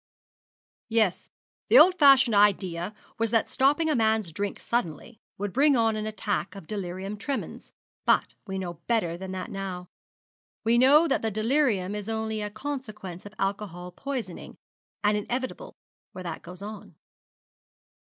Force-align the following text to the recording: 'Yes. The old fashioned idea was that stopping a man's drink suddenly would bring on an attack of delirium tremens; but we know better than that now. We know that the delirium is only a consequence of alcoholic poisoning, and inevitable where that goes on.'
'Yes. 0.89 1.29
The 1.69 1.77
old 1.77 1.99
fashioned 1.99 2.33
idea 2.33 2.95
was 3.19 3.29
that 3.29 3.47
stopping 3.47 3.87
a 3.87 3.93
man's 3.95 4.31
drink 4.33 4.59
suddenly 4.59 5.19
would 5.37 5.53
bring 5.53 5.75
on 5.75 5.95
an 5.95 6.07
attack 6.07 6.55
of 6.55 6.65
delirium 6.65 7.17
tremens; 7.17 7.71
but 8.03 8.33
we 8.47 8.57
know 8.57 8.79
better 8.87 9.15
than 9.15 9.31
that 9.33 9.51
now. 9.51 9.89
We 10.63 10.79
know 10.79 11.07
that 11.07 11.21
the 11.21 11.29
delirium 11.29 11.93
is 11.93 12.09
only 12.09 12.41
a 12.41 12.49
consequence 12.49 13.27
of 13.27 13.35
alcoholic 13.37 13.95
poisoning, 13.95 14.57
and 15.03 15.15
inevitable 15.15 15.75
where 16.13 16.23
that 16.23 16.41
goes 16.41 16.63
on.' 16.63 16.95